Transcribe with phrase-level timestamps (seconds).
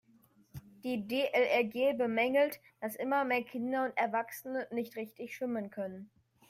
[0.83, 6.09] Die DLRG bemängelt, dass immer mehr Kinder und Erwachsene nicht richtig schwimmen können.